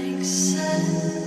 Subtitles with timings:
[0.00, 1.19] makes sense.